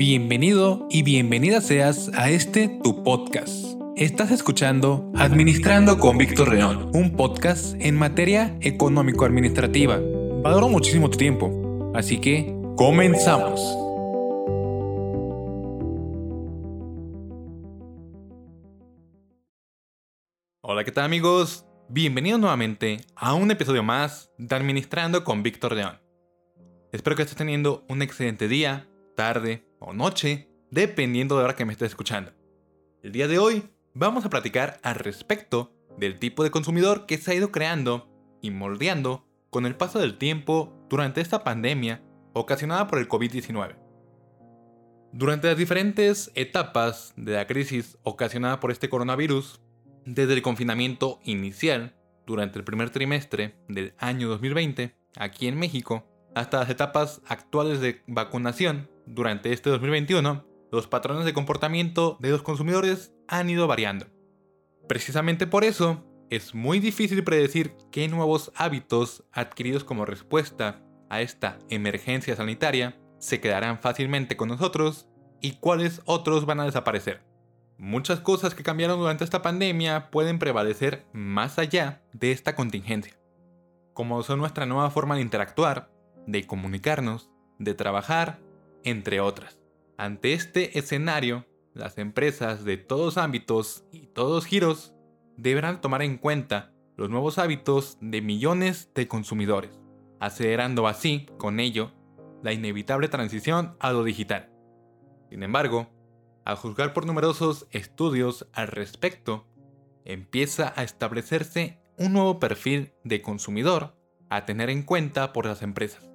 Bienvenido 0.00 0.86
y 0.88 1.02
bienvenida 1.02 1.60
seas 1.60 2.10
a 2.14 2.30
este 2.30 2.70
tu 2.82 3.04
podcast. 3.04 3.78
Estás 3.96 4.30
escuchando 4.30 5.12
Administrando 5.14 5.98
con 5.98 6.16
Víctor 6.16 6.54
León, 6.54 6.90
un 6.94 7.18
podcast 7.18 7.74
en 7.78 7.98
materia 7.98 8.56
económico-administrativa. 8.62 10.00
Valoro 10.42 10.70
muchísimo 10.70 11.10
tu 11.10 11.18
tiempo, 11.18 11.92
así 11.94 12.18
que 12.18 12.50
comenzamos. 12.78 13.60
Hola, 20.62 20.82
¿qué 20.84 20.92
tal 20.92 21.04
amigos? 21.04 21.66
Bienvenidos 21.90 22.40
nuevamente 22.40 23.02
a 23.16 23.34
un 23.34 23.50
episodio 23.50 23.82
más 23.82 24.30
de 24.38 24.56
Administrando 24.56 25.24
con 25.24 25.42
Víctor 25.42 25.74
León. 25.74 26.00
Espero 26.90 27.16
que 27.16 27.22
estés 27.24 27.36
teniendo 27.36 27.84
un 27.90 28.00
excelente 28.00 28.48
día, 28.48 28.88
tarde 29.14 29.69
o 29.80 29.92
noche, 29.92 30.48
dependiendo 30.70 31.34
de 31.34 31.40
la 31.40 31.46
hora 31.46 31.56
que 31.56 31.64
me 31.64 31.72
estés 31.72 31.90
escuchando. 31.90 32.32
El 33.02 33.12
día 33.12 33.26
de 33.26 33.38
hoy 33.38 33.64
vamos 33.94 34.24
a 34.24 34.30
platicar 34.30 34.78
al 34.82 34.94
respecto 34.96 35.72
del 35.98 36.18
tipo 36.18 36.44
de 36.44 36.50
consumidor 36.50 37.06
que 37.06 37.18
se 37.18 37.32
ha 37.32 37.34
ido 37.34 37.50
creando 37.50 38.08
y 38.40 38.50
moldeando 38.50 39.26
con 39.48 39.66
el 39.66 39.74
paso 39.74 39.98
del 39.98 40.18
tiempo 40.18 40.72
durante 40.88 41.20
esta 41.20 41.42
pandemia 41.42 42.02
ocasionada 42.32 42.86
por 42.86 42.98
el 42.98 43.08
COVID-19. 43.08 43.76
Durante 45.12 45.48
las 45.48 45.56
diferentes 45.56 46.30
etapas 46.34 47.12
de 47.16 47.32
la 47.32 47.46
crisis 47.46 47.98
ocasionada 48.02 48.60
por 48.60 48.70
este 48.70 48.88
coronavirus, 48.88 49.60
desde 50.04 50.34
el 50.34 50.42
confinamiento 50.42 51.20
inicial 51.24 51.96
durante 52.26 52.58
el 52.58 52.64
primer 52.64 52.90
trimestre 52.90 53.56
del 53.68 53.94
año 53.98 54.28
2020 54.28 54.94
aquí 55.16 55.48
en 55.48 55.58
México, 55.58 56.06
hasta 56.34 56.60
las 56.60 56.70
etapas 56.70 57.22
actuales 57.26 57.80
de 57.80 58.02
vacunación 58.06 58.88
durante 59.06 59.52
este 59.52 59.70
2021, 59.70 60.44
los 60.70 60.86
patrones 60.86 61.24
de 61.24 61.32
comportamiento 61.32 62.16
de 62.20 62.30
los 62.30 62.42
consumidores 62.42 63.12
han 63.28 63.50
ido 63.50 63.66
variando. 63.66 64.06
Precisamente 64.88 65.46
por 65.46 65.64
eso, 65.64 66.04
es 66.30 66.54
muy 66.54 66.78
difícil 66.78 67.24
predecir 67.24 67.74
qué 67.90 68.06
nuevos 68.08 68.52
hábitos 68.54 69.24
adquiridos 69.32 69.82
como 69.82 70.04
respuesta 70.04 70.82
a 71.08 71.20
esta 71.20 71.58
emergencia 71.68 72.36
sanitaria 72.36 73.00
se 73.18 73.40
quedarán 73.40 73.78
fácilmente 73.78 74.36
con 74.36 74.48
nosotros 74.48 75.08
y 75.40 75.52
cuáles 75.52 76.02
otros 76.04 76.46
van 76.46 76.60
a 76.60 76.64
desaparecer. 76.64 77.22
Muchas 77.76 78.20
cosas 78.20 78.54
que 78.54 78.62
cambiaron 78.62 78.98
durante 78.98 79.24
esta 79.24 79.42
pandemia 79.42 80.10
pueden 80.10 80.38
prevalecer 80.38 81.06
más 81.12 81.58
allá 81.58 82.02
de 82.12 82.30
esta 82.30 82.54
contingencia, 82.54 83.18
como 83.92 84.22
son 84.22 84.38
nuestra 84.38 84.66
nueva 84.66 84.90
forma 84.90 85.16
de 85.16 85.22
interactuar, 85.22 85.90
de 86.26 86.46
comunicarnos, 86.46 87.30
de 87.58 87.74
trabajar, 87.74 88.38
entre 88.84 89.20
otras. 89.20 89.58
Ante 89.96 90.32
este 90.32 90.78
escenario, 90.78 91.46
las 91.74 91.98
empresas 91.98 92.64
de 92.64 92.76
todos 92.76 93.18
ámbitos 93.18 93.84
y 93.92 94.06
todos 94.06 94.46
giros 94.46 94.94
deberán 95.36 95.80
tomar 95.80 96.02
en 96.02 96.18
cuenta 96.18 96.72
los 96.96 97.10
nuevos 97.10 97.38
hábitos 97.38 97.96
de 98.00 98.20
millones 98.20 98.90
de 98.94 99.08
consumidores, 99.08 99.80
acelerando 100.18 100.86
así, 100.86 101.26
con 101.38 101.60
ello, 101.60 101.92
la 102.42 102.52
inevitable 102.52 103.08
transición 103.08 103.76
a 103.80 103.92
lo 103.92 104.04
digital. 104.04 104.50
Sin 105.30 105.42
embargo, 105.42 105.88
a 106.44 106.56
juzgar 106.56 106.92
por 106.92 107.06
numerosos 107.06 107.66
estudios 107.70 108.46
al 108.52 108.68
respecto, 108.68 109.46
empieza 110.04 110.72
a 110.76 110.82
establecerse 110.82 111.80
un 111.96 112.14
nuevo 112.14 112.38
perfil 112.38 112.92
de 113.04 113.22
consumidor 113.22 113.96
a 114.30 114.44
tener 114.44 114.70
en 114.70 114.82
cuenta 114.82 115.32
por 115.32 115.46
las 115.46 115.62
empresas. 115.62 116.10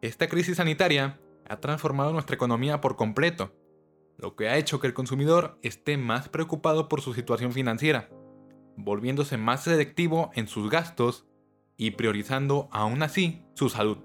Esta 0.00 0.28
crisis 0.28 0.56
sanitaria 0.56 1.20
ha 1.48 1.60
transformado 1.60 2.12
nuestra 2.12 2.36
economía 2.36 2.80
por 2.80 2.96
completo, 2.96 3.52
lo 4.16 4.36
que 4.36 4.48
ha 4.48 4.56
hecho 4.56 4.80
que 4.80 4.86
el 4.86 4.94
consumidor 4.94 5.58
esté 5.62 5.96
más 5.96 6.28
preocupado 6.28 6.88
por 6.88 7.00
su 7.00 7.14
situación 7.14 7.52
financiera, 7.52 8.10
volviéndose 8.76 9.36
más 9.36 9.64
selectivo 9.64 10.30
en 10.34 10.46
sus 10.48 10.70
gastos 10.70 11.26
y 11.76 11.92
priorizando 11.92 12.68
aún 12.70 13.02
así 13.02 13.44
su 13.54 13.68
salud. 13.68 13.98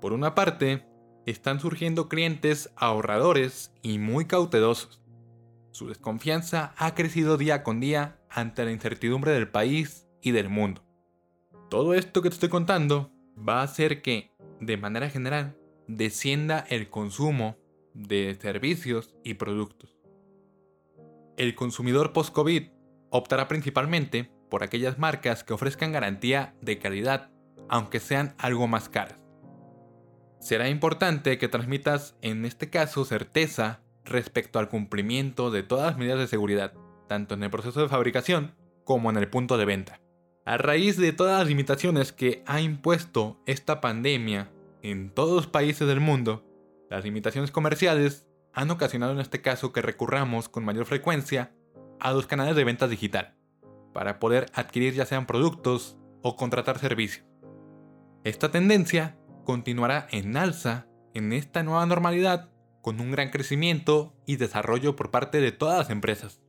Por 0.00 0.12
una 0.12 0.34
parte, 0.34 0.86
están 1.26 1.60
surgiendo 1.60 2.08
clientes 2.08 2.72
ahorradores 2.76 3.72
y 3.82 3.98
muy 3.98 4.26
cautelosos. 4.26 5.02
Su 5.72 5.88
desconfianza 5.88 6.72
ha 6.76 6.94
crecido 6.94 7.36
día 7.36 7.62
con 7.62 7.80
día 7.80 8.18
ante 8.30 8.64
la 8.64 8.72
incertidumbre 8.72 9.32
del 9.32 9.50
país 9.50 10.08
y 10.22 10.30
del 10.30 10.48
mundo. 10.48 10.84
Todo 11.68 11.94
esto 11.94 12.22
que 12.22 12.30
te 12.30 12.34
estoy 12.34 12.48
contando 12.48 13.12
va 13.36 13.60
a 13.60 13.64
hacer 13.64 14.00
que, 14.02 14.32
de 14.60 14.76
manera 14.76 15.10
general, 15.10 15.56
descienda 15.86 16.64
el 16.68 16.90
consumo 16.90 17.56
de 17.94 18.36
servicios 18.40 19.14
y 19.24 19.34
productos. 19.34 19.96
El 21.36 21.54
consumidor 21.54 22.12
post-COVID 22.12 22.70
optará 23.10 23.48
principalmente 23.48 24.30
por 24.50 24.62
aquellas 24.62 24.98
marcas 24.98 25.44
que 25.44 25.52
ofrezcan 25.52 25.92
garantía 25.92 26.54
de 26.60 26.78
calidad, 26.78 27.30
aunque 27.68 28.00
sean 28.00 28.34
algo 28.38 28.66
más 28.66 28.88
caras. 28.88 29.20
Será 30.40 30.68
importante 30.68 31.38
que 31.38 31.48
transmitas 31.48 32.16
en 32.22 32.44
este 32.44 32.70
caso 32.70 33.04
certeza 33.04 33.82
respecto 34.04 34.58
al 34.58 34.68
cumplimiento 34.68 35.50
de 35.50 35.62
todas 35.62 35.86
las 35.86 35.98
medidas 35.98 36.18
de 36.18 36.28
seguridad, 36.28 36.74
tanto 37.08 37.34
en 37.34 37.42
el 37.42 37.50
proceso 37.50 37.80
de 37.80 37.88
fabricación 37.88 38.54
como 38.84 39.10
en 39.10 39.16
el 39.16 39.28
punto 39.28 39.58
de 39.58 39.64
venta. 39.64 40.00
A 40.48 40.56
raíz 40.56 40.96
de 40.96 41.12
todas 41.12 41.40
las 41.40 41.46
limitaciones 41.46 42.10
que 42.10 42.42
ha 42.46 42.62
impuesto 42.62 43.38
esta 43.44 43.82
pandemia 43.82 44.50
en 44.80 45.10
todos 45.10 45.34
los 45.36 45.46
países 45.46 45.86
del 45.86 46.00
mundo, 46.00 46.42
las 46.88 47.04
limitaciones 47.04 47.50
comerciales 47.50 48.26
han 48.54 48.70
ocasionado 48.70 49.12
en 49.12 49.18
este 49.18 49.42
caso 49.42 49.74
que 49.74 49.82
recurramos 49.82 50.48
con 50.48 50.64
mayor 50.64 50.86
frecuencia 50.86 51.52
a 52.00 52.12
los 52.12 52.26
canales 52.26 52.56
de 52.56 52.64
venta 52.64 52.88
digital, 52.88 53.36
para 53.92 54.18
poder 54.18 54.46
adquirir 54.54 54.94
ya 54.94 55.04
sean 55.04 55.26
productos 55.26 55.98
o 56.22 56.34
contratar 56.34 56.78
servicios. 56.78 57.26
Esta 58.24 58.50
tendencia 58.50 59.18
continuará 59.44 60.06
en 60.12 60.34
alza 60.34 60.86
en 61.12 61.34
esta 61.34 61.62
nueva 61.62 61.84
normalidad 61.84 62.48
con 62.80 63.02
un 63.02 63.10
gran 63.10 63.28
crecimiento 63.28 64.14
y 64.24 64.36
desarrollo 64.36 64.96
por 64.96 65.10
parte 65.10 65.42
de 65.42 65.52
todas 65.52 65.76
las 65.76 65.90
empresas. 65.90 66.40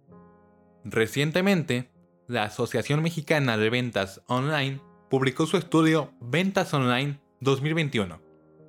Recientemente, 0.85 1.91
la 2.29 2.43
Asociación 2.43 3.01
Mexicana 3.01 3.57
de 3.57 3.71
Ventas 3.71 4.21
Online 4.27 4.79
publicó 5.09 5.47
su 5.47 5.57
estudio 5.57 6.13
Ventas 6.21 6.71
Online 6.75 7.19
2021, 7.39 8.21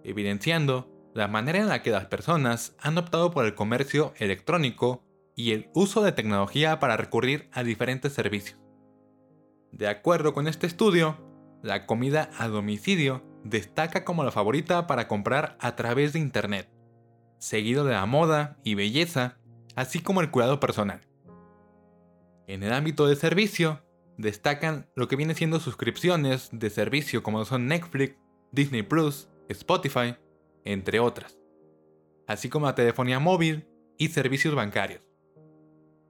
evidenciando 0.02 0.90
la 1.12 1.28
manera 1.28 1.58
en 1.58 1.68
la 1.68 1.82
que 1.82 1.90
las 1.90 2.06
personas 2.06 2.74
han 2.80 2.96
optado 2.96 3.32
por 3.32 3.44
el 3.44 3.54
comercio 3.54 4.14
electrónico 4.16 5.04
y 5.36 5.52
el 5.52 5.68
uso 5.74 6.02
de 6.02 6.12
tecnología 6.12 6.78
para 6.78 6.96
recurrir 6.96 7.50
a 7.52 7.62
diferentes 7.62 8.14
servicios. 8.14 8.58
De 9.72 9.88
acuerdo 9.88 10.32
con 10.32 10.48
este 10.48 10.66
estudio, 10.66 11.18
la 11.62 11.84
comida 11.84 12.30
a 12.38 12.48
domicilio 12.48 13.22
destaca 13.44 14.06
como 14.06 14.24
la 14.24 14.30
favorita 14.30 14.86
para 14.86 15.06
comprar 15.06 15.58
a 15.60 15.76
través 15.76 16.14
de 16.14 16.18
Internet, 16.18 16.70
seguido 17.36 17.84
de 17.84 17.92
la 17.92 18.06
moda 18.06 18.56
y 18.64 18.74
belleza, 18.74 19.36
así 19.76 20.00
como 20.00 20.22
el 20.22 20.30
cuidado 20.30 20.60
personal. 20.60 21.09
En 22.50 22.64
el 22.64 22.72
ámbito 22.72 23.06
de 23.06 23.14
servicio, 23.14 23.80
destacan 24.18 24.90
lo 24.96 25.06
que 25.06 25.14
viene 25.14 25.36
siendo 25.36 25.60
suscripciones 25.60 26.48
de 26.50 26.68
servicio 26.68 27.22
como 27.22 27.44
son 27.44 27.68
Netflix, 27.68 28.16
Disney 28.50 28.82
Plus, 28.82 29.28
Spotify, 29.48 30.16
entre 30.64 30.98
otras, 30.98 31.38
así 32.26 32.48
como 32.48 32.66
la 32.66 32.74
telefonía 32.74 33.20
móvil 33.20 33.68
y 33.98 34.08
servicios 34.08 34.56
bancarios. 34.56 35.00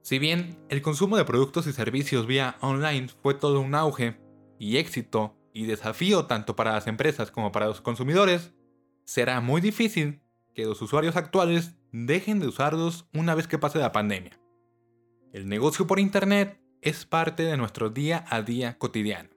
Si 0.01 0.17
bien 0.17 0.57
el 0.69 0.81
consumo 0.81 1.15
de 1.15 1.25
productos 1.25 1.67
y 1.67 1.73
servicios 1.73 2.25
vía 2.25 2.55
online 2.61 3.09
fue 3.21 3.35
todo 3.35 3.61
un 3.61 3.75
auge 3.75 4.19
y 4.57 4.77
éxito 4.77 5.37
y 5.53 5.67
desafío 5.67 6.25
tanto 6.25 6.55
para 6.55 6.71
las 6.71 6.87
empresas 6.87 7.29
como 7.29 7.51
para 7.51 7.67
los 7.67 7.81
consumidores, 7.81 8.51
será 9.05 9.41
muy 9.41 9.61
difícil 9.61 10.23
que 10.55 10.65
los 10.65 10.81
usuarios 10.81 11.17
actuales 11.17 11.75
dejen 11.91 12.39
de 12.39 12.47
usarlos 12.47 13.07
una 13.13 13.35
vez 13.35 13.47
que 13.47 13.59
pase 13.59 13.77
la 13.77 13.91
pandemia. 13.91 14.40
El 15.33 15.47
negocio 15.47 15.87
por 15.87 15.97
Internet 15.97 16.59
es 16.81 17.05
parte 17.05 17.43
de 17.43 17.55
nuestro 17.55 17.89
día 17.89 18.25
a 18.27 18.41
día 18.41 18.77
cotidiano. 18.77 19.29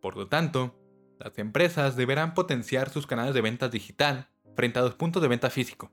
Por 0.00 0.16
lo 0.16 0.28
tanto, 0.28 0.78
las 1.18 1.36
empresas 1.38 1.96
deberán 1.96 2.34
potenciar 2.34 2.88
sus 2.88 3.08
canales 3.08 3.34
de 3.34 3.40
venta 3.40 3.68
digital 3.68 4.30
frente 4.54 4.78
a 4.78 4.82
los 4.82 4.94
puntos 4.94 5.20
de 5.20 5.26
venta 5.26 5.50
físico, 5.50 5.90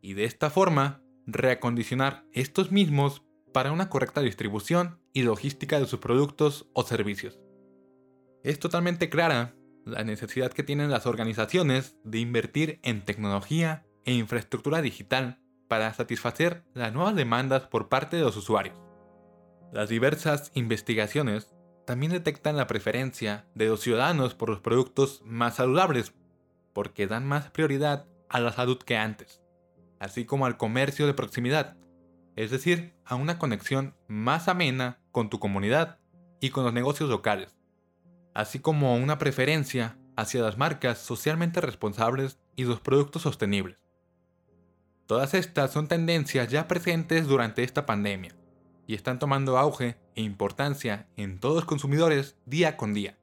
y 0.00 0.14
de 0.14 0.24
esta 0.24 0.50
forma 0.50 1.00
reacondicionar 1.26 2.24
estos 2.32 2.72
mismos 2.72 3.22
para 3.52 3.70
una 3.70 3.88
correcta 3.88 4.20
distribución 4.20 4.98
y 5.12 5.22
logística 5.22 5.78
de 5.78 5.86
sus 5.86 6.00
productos 6.00 6.68
o 6.72 6.82
servicios. 6.82 7.38
Es 8.42 8.58
totalmente 8.58 9.08
clara 9.08 9.54
la 9.84 10.02
necesidad 10.02 10.52
que 10.52 10.64
tienen 10.64 10.90
las 10.90 11.06
organizaciones 11.06 11.96
de 12.02 12.18
invertir 12.18 12.80
en 12.82 13.04
tecnología 13.04 13.86
e 14.04 14.12
infraestructura 14.14 14.82
digital 14.82 15.40
para 15.68 15.92
satisfacer 15.94 16.64
las 16.74 16.92
nuevas 16.92 17.14
demandas 17.14 17.62
por 17.62 17.88
parte 17.88 18.16
de 18.16 18.22
los 18.22 18.36
usuarios. 18.36 18.76
Las 19.72 19.88
diversas 19.88 20.50
investigaciones 20.54 21.54
también 21.86 22.12
detectan 22.12 22.56
la 22.56 22.66
preferencia 22.66 23.46
de 23.54 23.66
los 23.66 23.80
ciudadanos 23.80 24.34
por 24.34 24.48
los 24.48 24.60
productos 24.60 25.22
más 25.24 25.56
saludables, 25.56 26.12
porque 26.72 27.06
dan 27.06 27.26
más 27.26 27.50
prioridad 27.50 28.06
a 28.28 28.40
la 28.40 28.52
salud 28.52 28.78
que 28.78 28.96
antes, 28.96 29.40
así 30.00 30.24
como 30.24 30.46
al 30.46 30.56
comercio 30.56 31.06
de 31.06 31.14
proximidad, 31.14 31.76
es 32.34 32.50
decir, 32.50 32.94
a 33.04 33.14
una 33.14 33.38
conexión 33.38 33.94
más 34.08 34.48
amena 34.48 35.00
con 35.10 35.30
tu 35.30 35.38
comunidad 35.38 35.98
y 36.40 36.50
con 36.50 36.64
los 36.64 36.72
negocios 36.72 37.08
locales, 37.08 37.56
así 38.34 38.58
como 38.58 38.96
una 38.96 39.18
preferencia 39.18 39.98
hacia 40.16 40.42
las 40.42 40.58
marcas 40.58 40.98
socialmente 40.98 41.60
responsables 41.60 42.38
y 42.56 42.64
los 42.64 42.80
productos 42.80 43.22
sostenibles. 43.22 43.85
Todas 45.06 45.34
estas 45.34 45.70
son 45.70 45.86
tendencias 45.86 46.48
ya 46.48 46.66
presentes 46.66 47.28
durante 47.28 47.62
esta 47.62 47.86
pandemia 47.86 48.34
y 48.88 48.94
están 48.94 49.20
tomando 49.20 49.56
auge 49.56 49.96
e 50.16 50.22
importancia 50.22 51.08
en 51.16 51.38
todos 51.38 51.54
los 51.54 51.64
consumidores 51.64 52.36
día 52.44 52.76
con 52.76 52.92
día. 52.92 53.16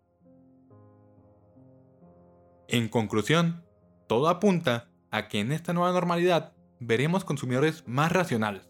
En 2.69 2.87
conclusión, 2.87 3.65
todo 4.07 4.29
apunta 4.29 4.89
a 5.11 5.27
que 5.27 5.41
en 5.41 5.51
esta 5.51 5.73
nueva 5.73 5.91
normalidad 5.91 6.53
veremos 6.79 7.25
consumidores 7.25 7.85
más 7.85 8.13
racionales, 8.13 8.69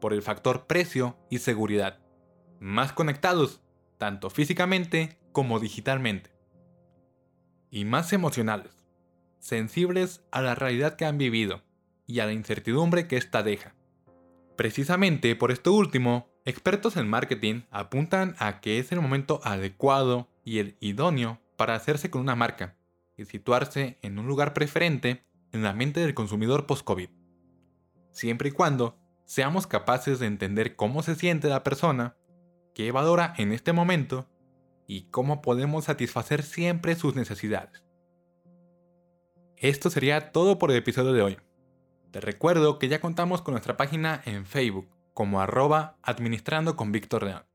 por 0.00 0.12
el 0.12 0.22
factor 0.22 0.66
precio 0.66 1.16
y 1.30 1.38
seguridad, 1.38 2.00
más 2.58 2.92
conectados, 2.92 3.62
tanto 3.98 4.30
físicamente 4.30 5.18
como 5.30 5.60
digitalmente, 5.60 6.30
y 7.70 7.84
más 7.84 8.12
emocionales, 8.12 8.82
sensibles 9.38 10.24
a 10.32 10.42
la 10.42 10.56
realidad 10.56 10.96
que 10.96 11.04
han 11.04 11.18
vivido 11.18 11.62
y 12.08 12.18
a 12.18 12.26
la 12.26 12.32
incertidumbre 12.32 13.06
que 13.06 13.16
ésta 13.16 13.44
deja. 13.44 13.76
Precisamente 14.56 15.36
por 15.36 15.52
esto 15.52 15.72
último, 15.72 16.28
expertos 16.44 16.96
en 16.96 17.06
marketing 17.06 17.62
apuntan 17.70 18.34
a 18.40 18.60
que 18.60 18.80
es 18.80 18.90
el 18.90 19.00
momento 19.00 19.40
adecuado 19.44 20.28
y 20.42 20.58
el 20.58 20.76
idóneo 20.80 21.40
para 21.56 21.76
hacerse 21.76 22.10
con 22.10 22.22
una 22.22 22.34
marca 22.34 22.76
y 23.16 23.26
situarse 23.26 23.98
en 24.02 24.18
un 24.18 24.26
lugar 24.26 24.54
preferente 24.54 25.24
en 25.52 25.62
la 25.62 25.74
mente 25.74 26.00
del 26.00 26.14
consumidor 26.14 26.66
post-COVID. 26.66 27.10
Siempre 28.10 28.48
y 28.48 28.52
cuando 28.52 28.98
seamos 29.26 29.66
capaces 29.66 30.18
de 30.18 30.26
entender 30.26 30.74
cómo 30.74 31.02
se 31.02 31.14
siente 31.14 31.48
la 31.48 31.62
persona, 31.62 32.16
qué 32.74 32.90
valora 32.90 33.34
en 33.36 33.52
este 33.52 33.72
momento 33.72 34.26
y 34.86 35.02
cómo 35.10 35.42
podemos 35.42 35.84
satisfacer 35.84 36.42
siempre 36.42 36.94
sus 36.94 37.14
necesidades. 37.14 37.84
Esto 39.56 39.90
sería 39.90 40.32
todo 40.32 40.58
por 40.58 40.70
el 40.70 40.78
episodio 40.78 41.12
de 41.12 41.22
hoy. 41.22 41.38
Te 42.10 42.20
recuerdo 42.20 42.78
que 42.78 42.88
ya 42.88 43.00
contamos 43.00 43.42
con 43.42 43.52
nuestra 43.52 43.76
página 43.76 44.22
en 44.24 44.46
Facebook 44.46 44.88
como 45.12 45.40
arroba 45.40 45.98
administrando 46.02 46.76
con 46.76 46.90
Víctor 46.90 47.24
León. 47.24 47.46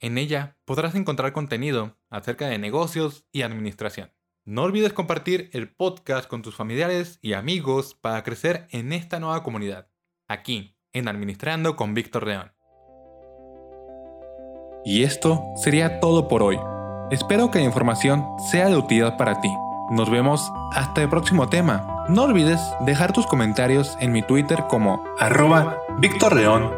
En 0.00 0.18
ella 0.18 0.56
podrás 0.64 0.94
encontrar 0.94 1.32
contenido 1.32 1.98
acerca 2.08 2.48
de 2.48 2.58
negocios 2.58 3.26
y 3.32 3.42
administración. 3.42 4.12
No 4.44 4.62
olvides 4.62 4.92
compartir 4.92 5.50
el 5.52 5.68
podcast 5.68 6.28
con 6.28 6.42
tus 6.42 6.56
familiares 6.56 7.18
y 7.22 7.34
amigos 7.34 7.94
para 7.94 8.24
crecer 8.24 8.66
en 8.70 8.92
esta 8.92 9.20
nueva 9.20 9.42
comunidad, 9.42 9.88
aquí 10.26 10.76
en 10.92 11.06
Administrando 11.06 11.76
con 11.76 11.94
Víctor 11.94 12.26
León. 12.26 12.52
Y 14.84 15.04
esto 15.04 15.44
sería 15.56 16.00
todo 16.00 16.26
por 16.26 16.42
hoy. 16.42 16.58
Espero 17.10 17.50
que 17.50 17.58
la 17.58 17.66
información 17.66 18.26
sea 18.50 18.68
de 18.68 18.76
utilidad 18.76 19.16
para 19.16 19.40
ti. 19.40 19.52
Nos 19.90 20.10
vemos 20.10 20.50
hasta 20.72 21.02
el 21.02 21.08
próximo 21.08 21.48
tema. 21.48 21.91
No 22.08 22.22
olvides 22.22 22.60
dejar 22.80 23.12
tus 23.12 23.26
comentarios 23.26 23.96
en 24.00 24.12
mi 24.12 24.22
Twitter 24.22 24.64
como 24.68 25.04
arroba 25.18 25.76
Víctor 25.98 26.34
León 26.34 26.70